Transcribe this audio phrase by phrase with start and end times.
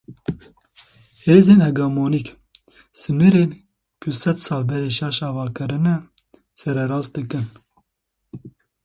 [1.25, 2.27] Hêzên hegemonîk
[2.99, 3.51] sînorên
[4.01, 5.95] ku sedsal berê şaş ava kirine
[6.61, 7.45] sererast dikin.